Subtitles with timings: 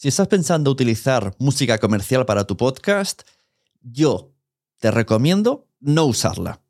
[0.00, 3.22] Si estás pensando utilizar música comercial para tu podcast,
[3.82, 4.32] yo
[4.78, 6.62] te recomiendo no usarla.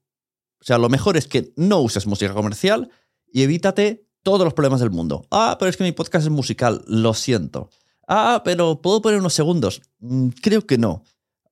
[0.59, 2.91] O sea, lo mejor es que no uses música comercial
[3.31, 5.27] y evítate todos los problemas del mundo.
[5.31, 7.69] Ah, pero es que mi podcast es musical, lo siento.
[8.07, 9.83] Ah, pero ¿puedo poner unos segundos?
[9.99, 11.05] Mm, creo que no.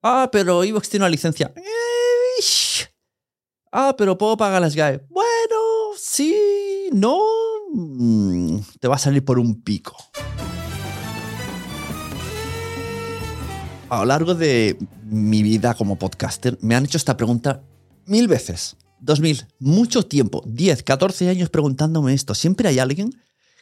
[0.02, 1.52] Ah, pero Evox tiene una licencia.
[3.70, 5.04] Ah, pero ¿puedo pagar las GAE?
[5.10, 7.20] Bueno, sí, no.
[7.74, 9.94] Mm, te va a salir por un pico.
[13.88, 17.62] A lo largo de mi vida como podcaster me han hecho esta pregunta
[18.06, 18.76] mil veces.
[19.00, 22.34] 2000, mucho tiempo, 10, 14 años preguntándome esto.
[22.34, 23.10] Siempre hay alguien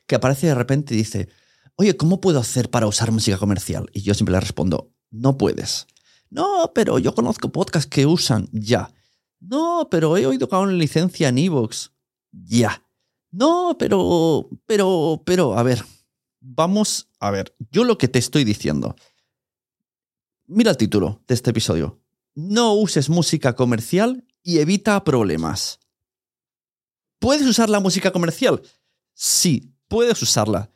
[0.07, 1.29] que aparece de repente y dice,
[1.77, 3.91] oye, ¿cómo puedo hacer para usar música comercial?
[3.93, 5.87] Y yo siempre le respondo, no puedes.
[6.31, 8.95] No, pero yo conozco podcasts que usan ya.
[9.41, 11.93] No, pero he oído que una licencia en Evox.
[12.33, 12.83] Ya.
[13.31, 15.85] No, pero, pero, pero, a ver,
[16.41, 17.55] vamos a ver.
[17.71, 18.97] Yo lo que te estoy diciendo.
[20.47, 22.03] Mira el título de este episodio.
[22.35, 25.81] No uses música comercial y evita problemas.
[27.19, 28.61] ¿Puedes usar la música comercial?
[29.15, 30.71] Sí, puedes usarla,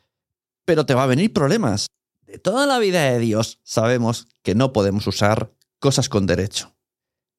[0.65, 1.85] pero te va a venir problemas.
[2.25, 6.75] De toda la vida de Dios sabemos que no podemos usar cosas con derecho,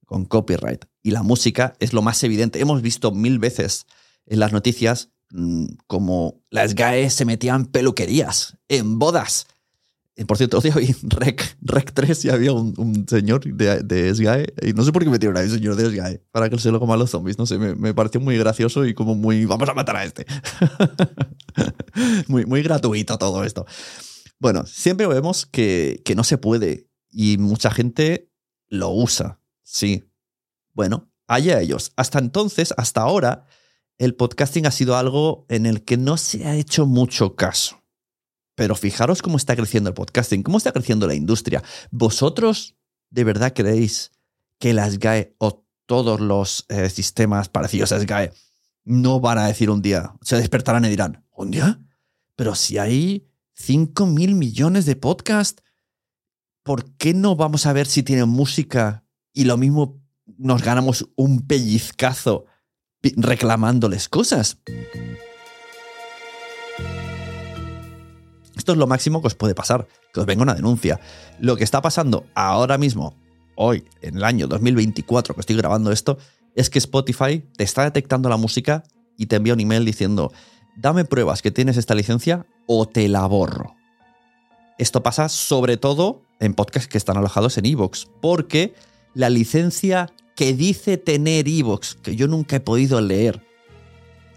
[0.07, 0.85] con copyright.
[1.03, 2.61] Y la música es lo más evidente.
[2.61, 3.87] Hemos visto mil veces
[4.27, 9.49] en las noticias mm, como las GAE se metían peluquerías, en bodas,
[10.27, 14.85] por cierto, hoy Rec, Rec 3 y había un, señor de, de, SGAE, y no
[14.85, 17.11] sé por qué metieron ahí un señor de SGAE, para que se lo coman los
[17.11, 20.27] zombies, no sé, me, pareció muy gracioso y como muy, vamos a matar a este.
[22.29, 23.67] muy, muy gratuito todo esto.
[24.39, 28.31] Bueno, siempre vemos que, que no se puede y mucha gente
[28.69, 30.05] lo usa, sí.
[30.73, 31.93] Bueno, allá ellos.
[31.97, 33.47] Hasta entonces, hasta ahora,
[33.99, 37.80] el podcasting ha sido algo en el que no se ha hecho mucho caso.
[38.61, 41.63] Pero fijaros cómo está creciendo el podcasting, cómo está creciendo la industria.
[41.91, 42.77] ¿Vosotros
[43.09, 44.13] de verdad creéis
[44.59, 48.35] que la SGAE o todos los eh, sistemas parecidos a SGAE
[48.85, 51.81] no van a decir un día, se despertarán y dirán, ¿un día?
[52.37, 55.63] Pero si hay 5 mil millones de podcasts,
[56.63, 60.03] ¿por qué no vamos a ver si tienen música y lo mismo
[60.37, 62.45] nos ganamos un pellizcazo
[63.17, 64.59] reclamándoles cosas?
[68.61, 71.01] Esto es lo máximo que os puede pasar, que os venga una denuncia.
[71.39, 73.17] Lo que está pasando ahora mismo,
[73.57, 76.19] hoy, en el año 2024 que estoy grabando esto,
[76.55, 78.85] es que Spotify te está detectando la música
[79.17, 80.31] y te envía un email diciendo,
[80.77, 83.77] dame pruebas que tienes esta licencia o te la borro.
[84.77, 88.75] Esto pasa sobre todo en podcasts que están alojados en Evox, porque
[89.15, 93.41] la licencia que dice tener Evox, que yo nunca he podido leer,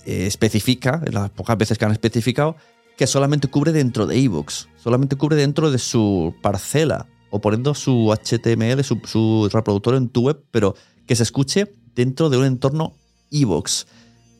[0.05, 2.55] eh, especifica, en las pocas veces que han especificado,
[2.97, 8.13] que solamente cubre dentro de iVoox, solamente cubre dentro de su parcela o poniendo su
[8.13, 10.75] HTML, su, su reproductor en tu web, pero
[11.07, 12.95] que se escuche dentro de un entorno
[13.31, 13.85] iVoox.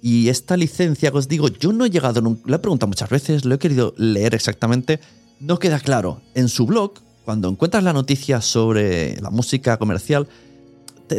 [0.02, 3.09] Y esta licencia que os digo, yo no he llegado, nunca, lo he preguntado muchas
[3.09, 5.00] veces, lo he querido leer exactamente,
[5.40, 6.22] no queda claro.
[6.35, 10.28] En su blog, cuando encuentras la noticia sobre la música comercial,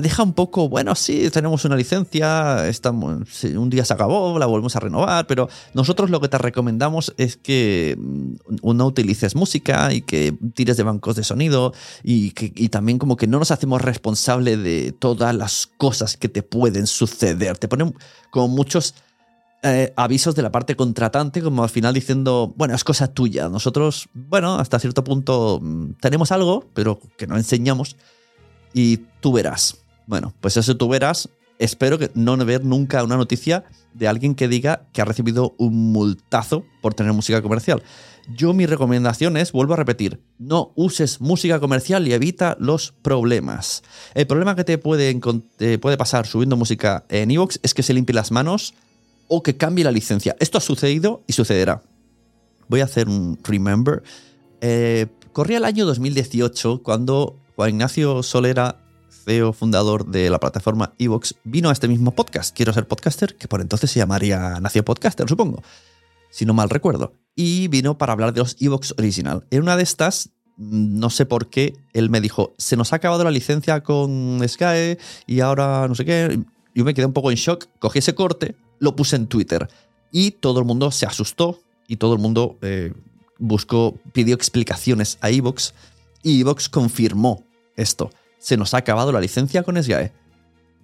[0.01, 4.77] deja un poco, bueno, sí, tenemos una licencia, estamos, un día se acabó, la volvemos
[4.77, 10.03] a renovar, pero nosotros lo que te recomendamos es que mm, no utilices música y
[10.03, 11.73] que tires de bancos de sonido
[12.03, 16.43] y, que, también como que no nos hacemos responsable de todas las cosas que te
[16.43, 17.59] pueden suceder.
[17.59, 17.95] Te ponen
[18.31, 18.95] como muchos...
[19.67, 23.49] Eh, avisos de la parte contratante, como al final diciendo, bueno, es cosa tuya.
[23.49, 27.97] Nosotros, bueno, hasta cierto punto mm, tenemos algo, pero que no enseñamos
[28.75, 29.84] y tú verás.
[30.07, 31.29] Bueno, pues eso tú verás.
[31.59, 35.93] Espero que no ver nunca una noticia de alguien que diga que ha recibido un
[35.93, 37.83] multazo por tener música comercial.
[38.29, 43.83] Yo mi recomendación es, vuelvo a repetir, no uses música comercial y evita los problemas.
[44.15, 45.15] El problema que te puede,
[45.79, 48.75] puede pasar subiendo música en Evox es que se limpie las manos
[49.29, 50.37] o que cambie la licencia.
[50.41, 51.83] Esto ha sucedido y sucederá.
[52.69, 54.03] Voy a hacer un remember.
[54.61, 58.84] Eh, corría el año 2018 cuando Juan Ignacio Solera,
[59.25, 63.49] CEO fundador de la plataforma Evox, vino a este mismo podcast, Quiero ser podcaster, que
[63.49, 65.63] por entonces se llamaría Nació Podcaster, supongo,
[66.31, 67.15] si no mal recuerdo.
[67.35, 69.45] Y vino para hablar de los Evox Original.
[69.51, 73.25] En una de estas, no sé por qué, él me dijo, se nos ha acabado
[73.25, 76.41] la licencia con Sky y ahora no sé qué.
[76.75, 79.69] Yo me quedé un poco en shock, cogí ese corte, lo puse en Twitter
[80.13, 82.93] y todo el mundo se asustó y todo el mundo eh,
[83.39, 85.75] buscó, pidió explicaciones a Evox
[86.23, 87.45] y Evox confirmó
[87.77, 88.11] esto.
[88.45, 90.13] Se nos ha acabado la licencia con SGAE.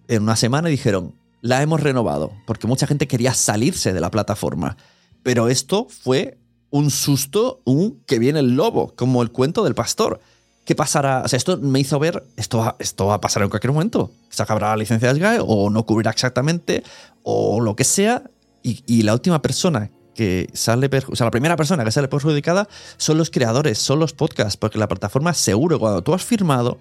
[0.08, 4.78] En una semana dijeron, la hemos renovado, porque mucha gente quería salirse de la plataforma.
[5.22, 6.38] Pero esto fue
[6.70, 10.20] un susto, un que viene el lobo, como el cuento del pastor.
[10.64, 11.20] ¿Qué pasará?
[11.22, 14.10] O sea, esto me hizo ver, esto va, esto va a pasar en cualquier momento.
[14.30, 16.82] Se acabará la licencia de SGAE o no cubrirá exactamente
[17.24, 18.22] o lo que sea.
[18.62, 22.68] Y, y la última persona que sale, o sea, la primera persona que sale perjudicada
[22.96, 26.78] son los creadores, son los podcasts, porque la plataforma seguro, cuando tú has firmado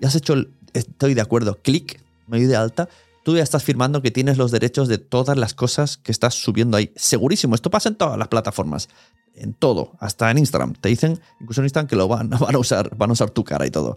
[0.00, 2.88] y has hecho el, estoy de acuerdo, clic, me de alta,
[3.24, 6.76] tú ya estás firmando que tienes los derechos de todas las cosas que estás subiendo
[6.76, 6.92] ahí.
[6.96, 8.88] Segurísimo, esto pasa en todas las plataformas
[9.40, 10.74] en todo, hasta en Instagram.
[10.74, 13.44] Te dicen, incluso en Instagram, que lo van, van, a usar, van a usar tu
[13.44, 13.96] cara y todo.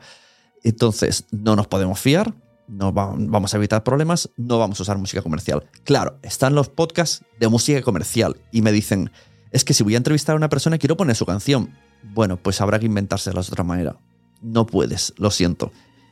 [0.64, 2.34] Entonces, no nos podemos fiar,
[2.68, 5.64] no vamos a evitar problemas, no vamos a usar música comercial.
[5.84, 9.12] Claro, están los podcasts de música comercial y me dicen,
[9.52, 11.76] es que si voy a entrevistar a una persona quiero poner su canción.
[12.14, 13.98] Bueno, pues habrá que inventársela de otra manera.
[14.42, 15.72] No puedes, lo siento.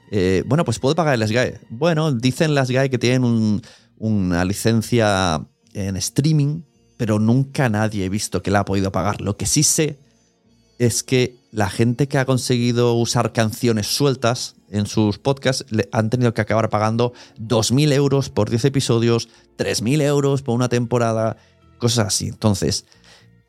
[0.09, 1.59] Eh, bueno, pues puedo pagar el SGAE.
[1.69, 3.61] Bueno, dicen las SGAE que tienen
[3.97, 6.61] una licencia en streaming
[6.99, 9.21] pero nunca nadie he visto que la ha podido pagar.
[9.21, 9.97] Lo que sí sé
[10.79, 16.09] es que la gente que ha conseguido usar canciones sueltas en sus podcasts le han
[16.09, 21.37] tenido que acabar pagando 2.000 euros por 10 episodios, 3.000 euros por una temporada,
[21.77, 22.27] cosas así.
[22.27, 22.83] Entonces,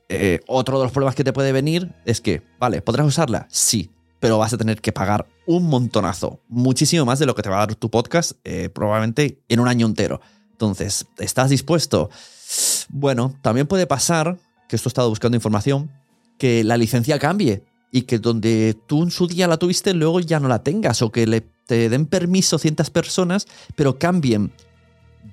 [0.09, 3.49] eh, otro de los problemas que te puede venir es que, vale, ¿podrás usarla?
[3.51, 3.91] Sí,
[4.21, 7.57] pero vas a tener que pagar un montonazo, muchísimo más de lo que te va
[7.57, 10.21] a dar tu podcast, eh, probablemente en un año entero.
[10.53, 12.11] Entonces, ¿estás dispuesto?
[12.91, 14.39] Bueno, también puede pasar,
[14.69, 15.91] que esto he estado buscando información,
[16.39, 20.39] que la licencia cambie y que donde tú en su día la tuviste luego ya
[20.39, 24.53] no la tengas o que le, te den permiso cientas personas, pero cambien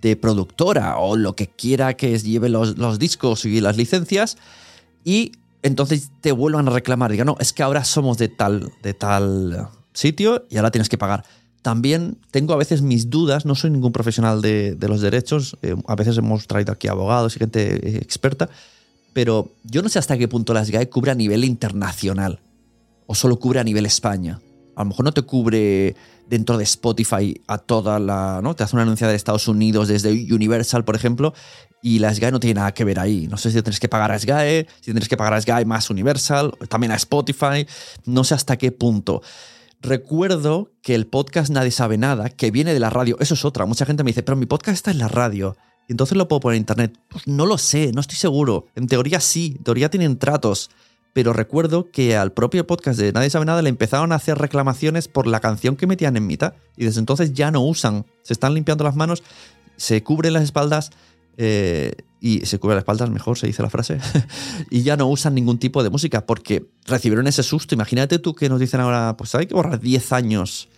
[0.01, 4.37] de productora o lo que quiera que lleve los, los discos y las licencias
[5.03, 5.31] y
[5.61, 7.11] entonces te vuelvan a reclamar.
[7.11, 10.97] Digan, no, es que ahora somos de tal, de tal sitio y ahora tienes que
[10.97, 11.23] pagar.
[11.61, 15.95] También tengo a veces mis dudas, no soy ningún profesional de, los derechos, eh, a
[15.95, 18.49] veces hemos traído aquí abogados y gente eh, experta,
[19.13, 22.39] pero yo no sé hasta qué punto la SGAE cubre a nivel internacional
[23.07, 24.39] o solo cubre a nivel España.
[24.75, 25.95] A lo mejor no te cubre
[26.29, 28.41] dentro de Spotify a toda la.
[28.43, 28.55] ¿no?
[28.55, 31.33] Te hace una anuncia de Estados Unidos desde Universal, por ejemplo,
[31.87, 33.27] y la SGAE no tiene nada que ver ahí.
[33.29, 35.89] No sé si tienes que pagar a SGAE, si tienes que pagar a SGAE más
[35.89, 37.65] Universal, también a Spotify,
[38.05, 39.21] no sé hasta qué punto.
[39.81, 43.65] Recuerdo que el podcast Nadie sabe nada, que viene de la radio, eso es otra.
[43.65, 45.55] Mucha gente me dice, pero mi podcast está en la radio.
[45.87, 46.99] Entonces lo puedo poner en internet.
[47.07, 48.67] Pues no lo sé, no estoy seguro.
[48.75, 50.69] En teoría sí, en teoría tienen tratos.
[51.13, 55.07] Pero recuerdo que al propio podcast de Nadie sabe nada le empezaron a hacer reclamaciones
[55.07, 56.55] por la canción que metían en mitad.
[56.75, 58.05] Y desde entonces ya no usan.
[58.23, 59.23] Se están limpiando las manos,
[59.77, 60.91] se cubren las espaldas
[61.37, 63.99] eh, y se cubre las espaldas, mejor se dice la frase,
[64.71, 67.75] y ya no usan ningún tipo de música porque recibieron ese susto.
[67.75, 70.69] Imagínate tú que nos dicen ahora, pues hay que borrar 10 años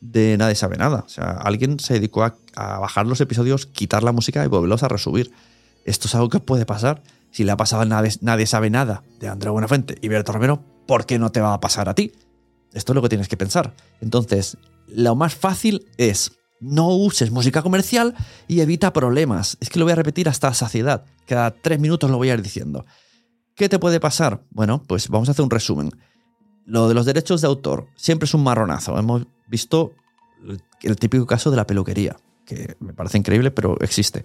[0.00, 1.04] de Nadie sabe nada.
[1.06, 4.88] O sea, alguien se dedicó a, bajar los episodios, quitar la música y volverlos a
[4.88, 5.32] resubir.
[5.84, 7.02] Esto es algo que puede pasar.
[7.30, 10.62] Si le ha pasado a Nadie, nadie sabe nada de Andrés Buenafuente y Berto Romero,
[10.86, 12.12] ¿por qué no te va a pasar a ti?
[12.72, 13.74] Esto es lo que tienes que pensar.
[14.00, 14.56] Entonces,
[14.88, 18.14] lo más fácil es no uses música comercial
[18.46, 19.56] y evita problemas.
[19.60, 21.04] Es que lo voy a repetir hasta saciedad.
[21.26, 22.84] Cada tres minutos lo voy a ir diciendo.
[23.54, 24.42] ¿Qué te puede pasar?
[24.50, 25.90] Bueno, pues vamos a hacer un resumen.
[26.64, 28.98] Lo de los derechos de autor siempre es un marronazo.
[28.98, 29.92] Hemos visto
[30.82, 34.24] el típico caso de la peluquería, que me parece increíble, pero existe.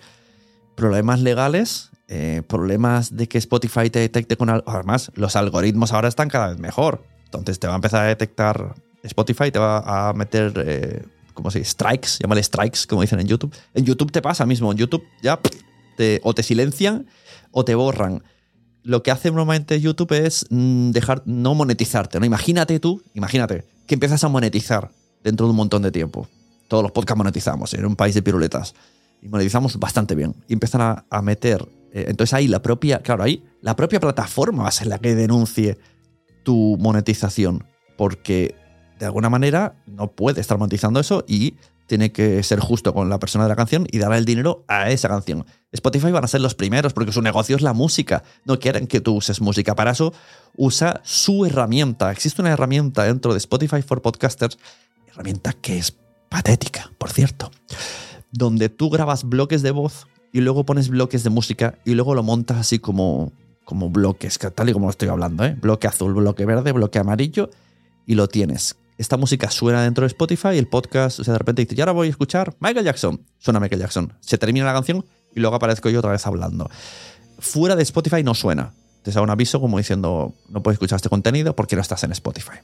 [0.76, 4.50] Problemas legales, eh, problemas de que Spotify te detecte con...
[4.50, 7.04] Además, los algoritmos ahora están cada vez mejor.
[7.26, 11.60] Entonces te va a empezar a detectar Spotify, te va a meter eh, ¿cómo se
[11.60, 11.72] dice?
[11.72, 13.56] Strikes, llámale strikes, como dicen en YouTube.
[13.74, 15.40] En YouTube te pasa mismo, en YouTube ya
[16.24, 17.08] o te silencian
[17.52, 18.24] o te borran.
[18.84, 22.26] Lo que hace normalmente YouTube es mm, dejar no monetizarte, ¿no?
[22.26, 24.92] Imagínate tú, imagínate, que empiezas a monetizar
[25.24, 26.28] dentro de un montón de tiempo.
[26.68, 28.74] Todos los podcasts monetizamos en un país de piruletas.
[29.22, 30.36] Y monetizamos bastante bien.
[30.50, 31.66] Y empiezan a, meter.
[31.94, 35.16] Eh, entonces ahí la propia, claro, ahí la propia plataforma va a ser la que
[35.16, 35.78] denuncie
[36.44, 37.64] tu monetización.
[37.96, 38.56] Porque
[39.04, 41.56] de alguna manera no puede estar monetizando eso y
[41.88, 44.90] tiene que ser justo con la persona de la canción y darle el dinero a
[44.92, 45.46] esa canción.
[45.74, 48.24] Spotify van a ser los primeros porque su negocio es la música.
[48.46, 49.76] No quieren que tú uses música.
[49.76, 50.14] Para eso
[50.56, 52.12] usa su herramienta.
[52.14, 54.58] Existe una herramienta dentro de Spotify for Podcasters,
[55.08, 55.94] herramienta que es
[56.30, 57.52] patética, por cierto,
[58.32, 62.24] donde tú grabas bloques de voz y luego pones bloques de música y luego lo
[62.24, 63.34] montas así como,
[63.66, 65.58] como bloques, tal y como lo estoy hablando, ¿eh?
[65.62, 67.50] bloque azul, bloque verde, bloque amarillo
[68.08, 71.64] y lo tienes esta música suena dentro de Spotify el podcast, o sea, de repente
[71.64, 73.22] dice, y ahora voy a escuchar Michael Jackson.
[73.40, 74.14] Suena Michael Jackson.
[74.20, 76.70] Se termina la canción y luego aparezco yo otra vez hablando.
[77.40, 78.74] Fuera de Spotify no suena.
[79.04, 82.12] Te da un aviso como diciendo, no puedes escuchar este contenido porque no estás en
[82.12, 82.60] Spotify.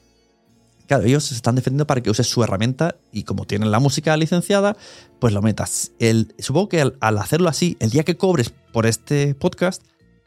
[0.86, 4.16] Claro, ellos se están defendiendo para que uses su herramienta y como tienen la música
[4.16, 4.76] licenciada,
[5.20, 5.92] pues lo metas.
[6.00, 9.82] El, supongo que al hacerlo así, el día que cobres por este podcast,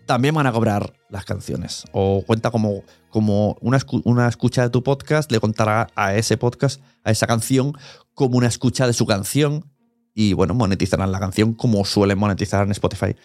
[0.05, 1.85] también van a cobrar las canciones.
[1.91, 6.81] O cuenta como, como una, una, escucha de tu podcast, le contará a ese podcast,
[7.03, 7.73] a esa canción,
[8.13, 9.65] como una escucha de su canción.
[10.13, 13.15] Y bueno, monetizarán la canción como suelen monetizar en Spotify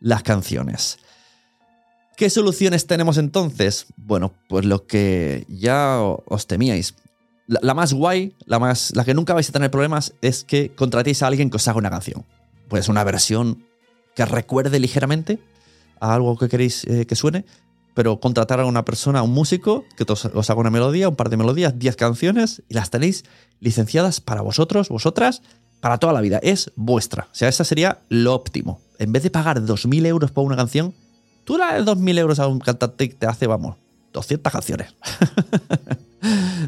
[0.00, 0.98] las canciones.
[2.16, 3.86] ¿Qué soluciones tenemos entonces?
[3.96, 6.94] Bueno, pues lo que ya os temíais.
[7.46, 11.22] La, más guay, la, más, la que nunca vais a tener problemas, es que contratéis
[11.22, 12.26] a alguien que os haga una canción.
[12.68, 13.64] Pues una versión
[14.14, 15.38] que recuerde ligeramente
[16.00, 17.44] a algo que queréis eh, que suene,
[17.94, 21.30] pero contratar a una persona, a un músico, que os, haga una melodía, un par
[21.30, 23.24] de melodías, 10 canciones, y las tenéis
[23.60, 25.42] licenciadas para vosotros, vosotras,
[25.80, 26.38] para toda la vida.
[26.42, 27.24] Es vuestra.
[27.24, 28.80] O sea, esa sería lo óptimo.
[28.98, 30.94] En vez de pagar 2.000 euros por una canción,
[31.44, 33.76] tú le das 2.000 euros a un cantante y te hace, vamos,
[34.12, 34.94] 200 canciones.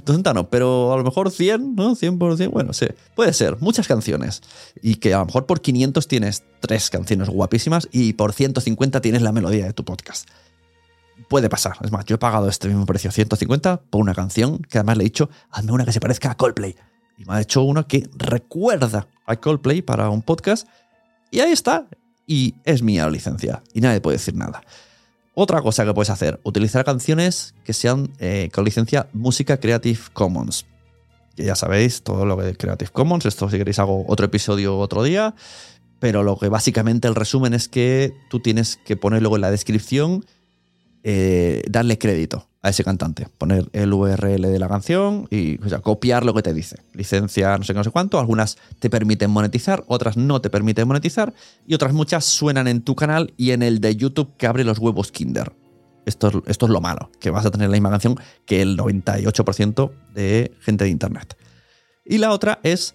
[0.05, 1.95] 200 no, pero a lo mejor 100, ¿no?
[1.95, 4.43] 100 por 100, bueno, sí, puede ser, muchas canciones.
[4.83, 9.23] Y que a lo mejor por 500 tienes tres canciones guapísimas y por 150 tienes
[9.23, 10.29] la melodía de tu podcast.
[11.29, 14.79] Puede pasar, es más, yo he pagado este mismo precio, 150, por una canción que
[14.79, 16.77] además le he dicho, hazme una que se parezca a Coldplay.
[17.19, 20.67] Y me ha hecho una que recuerda a Coldplay para un podcast.
[21.31, 21.87] Y ahí está.
[22.27, 23.63] Y es mía la licencia.
[23.75, 24.63] Y nadie puede decir nada.
[25.43, 30.67] Otra cosa que puedes hacer, utilizar canciones que sean eh, con licencia Música Creative Commons.
[31.35, 34.77] Que ya sabéis todo lo que es Creative Commons, esto si queréis hago otro episodio
[34.77, 35.35] otro día,
[35.99, 39.51] pero lo que básicamente el resumen es que tú tienes que poner luego en la
[39.51, 40.27] descripción,
[41.03, 46.35] eh, darle crédito a ese cantante, poner el URL de la canción y copiar lo
[46.35, 46.77] que te dice.
[46.93, 50.87] Licencia no sé qué, no sé cuánto, algunas te permiten monetizar, otras no te permiten
[50.87, 51.33] monetizar
[51.67, 54.79] y otras muchas suenan en tu canal y en el de YouTube que abre los
[54.79, 55.53] huevos Kinder.
[56.05, 58.77] Esto es, esto es lo malo, que vas a tener la misma canción que el
[58.77, 61.37] 98% de gente de Internet.
[62.05, 62.95] Y la otra es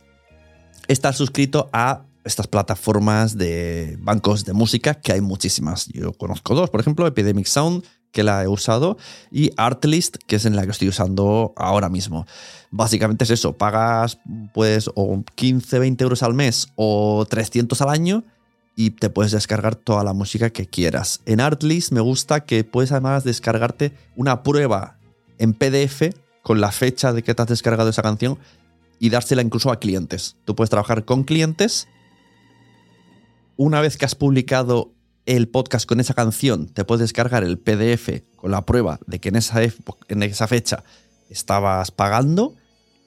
[0.88, 5.88] estar suscrito a estas plataformas de bancos de música, que hay muchísimas.
[5.88, 8.98] Yo conozco dos, por ejemplo, Epidemic Sound, que la he usado,
[9.30, 12.26] y Artlist, que es en la que estoy usando ahora mismo.
[12.72, 14.20] Básicamente es eso, pagas
[14.54, 18.24] pues o 15, 20 euros al mes o 300 al año
[18.76, 21.22] y te puedes descargar toda la música que quieras.
[21.26, 24.98] En Artlist me gusta que puedes además descargarte una prueba
[25.38, 28.38] en PDF con la fecha de que te has descargado esa canción
[29.00, 30.36] y dársela incluso a clientes.
[30.46, 31.88] Tú puedes trabajar con clientes.
[33.58, 34.92] Una vez que has publicado
[35.26, 39.30] el podcast con esa canción, te puedes descargar el PDF con la prueba de que
[39.30, 40.84] en esa, en esa fecha
[41.30, 42.56] estabas pagando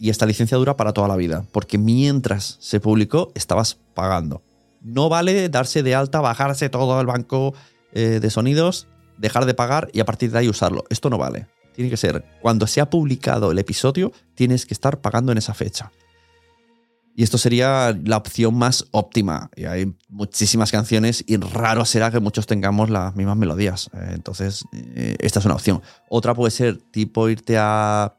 [0.00, 4.42] y esta licencia dura para toda la vida, porque mientras se publicó estabas pagando.
[4.80, 7.52] No vale darse de alta, bajarse todo el banco
[7.92, 8.86] eh, de sonidos,
[9.18, 10.84] dejar de pagar y a partir de ahí usarlo.
[10.88, 11.46] Esto no vale.
[11.74, 15.52] Tiene que ser cuando se ha publicado el episodio, tienes que estar pagando en esa
[15.52, 15.92] fecha.
[17.18, 19.50] Y esto sería la opción más óptima.
[19.56, 23.90] Y hay muchísimas canciones y raro será que muchos tengamos las mismas melodías.
[23.92, 25.82] Eh, entonces, eh, esta es una opción.
[26.08, 28.14] Otra puede ser tipo irte a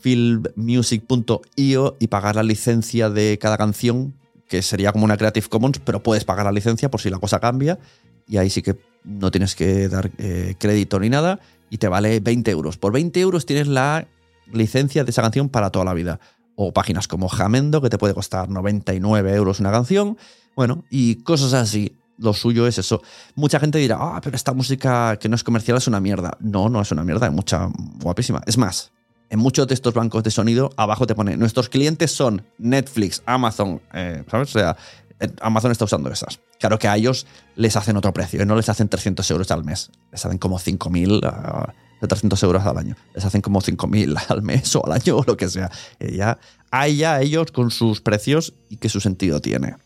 [0.00, 4.14] filmmusic.io y pagar la licencia de cada canción,
[4.48, 7.40] que sería como una Creative Commons, pero puedes pagar la licencia por si la cosa
[7.40, 7.78] cambia.
[8.26, 11.40] Y ahí sí que no tienes que dar eh, crédito ni nada.
[11.68, 12.78] Y te vale 20 euros.
[12.78, 14.08] Por 20 euros tienes la
[14.50, 16.18] licencia de esa canción para toda la vida
[16.60, 20.18] o páginas como Jamendo, que te puede costar 99 euros una canción,
[20.56, 21.96] bueno, y cosas así.
[22.16, 23.00] Lo suyo es eso.
[23.36, 26.36] Mucha gente dirá, ah, pero esta música que no es comercial es una mierda.
[26.40, 27.70] No, no es una mierda, es mucha
[28.02, 28.42] guapísima.
[28.44, 28.90] Es más,
[29.30, 33.80] en muchos de estos bancos de sonido, abajo te pone, nuestros clientes son Netflix, Amazon,
[33.94, 34.48] eh, ¿sabes?
[34.48, 34.76] O sea,
[35.20, 36.40] eh, Amazon está usando esas.
[36.58, 39.92] Claro que a ellos les hacen otro precio, no les hacen 300 euros al mes,
[40.10, 42.96] les hacen como 5.000 de 300 euros al año.
[43.14, 45.70] Les hacen como 5.000 al mes o al año o lo que sea.
[46.00, 46.38] Ya,
[46.70, 49.76] hay ya ellos con sus precios y que su sentido tiene.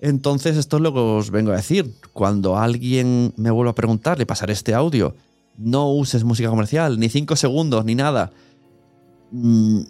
[0.00, 1.92] Entonces, esto es lo que os vengo a decir.
[2.12, 5.14] Cuando alguien me vuelva a preguntar, le pasaré este audio.
[5.56, 8.30] No uses música comercial, ni 5 segundos, ni nada.
[9.32, 9.80] Mm,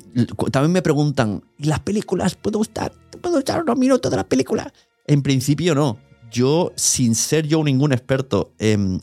[0.51, 2.35] también me preguntan, ¿y las películas?
[2.37, 4.73] ¿Puedo usar, ¿Puedo echar unos minutos de la película?
[5.07, 5.99] En principio no.
[6.31, 9.01] Yo, sin ser yo ningún experto en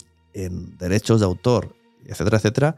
[0.78, 1.75] derechos de autor
[2.08, 2.76] etcétera, etcétera.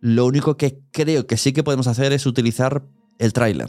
[0.00, 2.82] Lo único que creo que sí que podemos hacer es utilizar
[3.18, 3.68] el tráiler.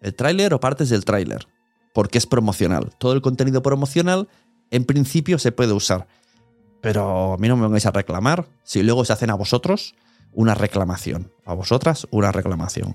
[0.00, 1.46] El tráiler o partes del tráiler.
[1.94, 2.90] Porque es promocional.
[2.98, 4.28] Todo el contenido promocional,
[4.70, 6.06] en principio, se puede usar.
[6.80, 9.94] Pero a mí no me vengáis a reclamar si luego se hacen a vosotros
[10.32, 11.32] una reclamación.
[11.44, 12.94] A vosotras una reclamación.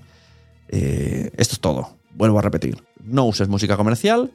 [0.68, 1.96] Eh, esto es todo.
[2.14, 2.82] Vuelvo a repetir.
[3.02, 4.32] No uses música comercial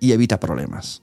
[0.00, 1.02] y evita problemas.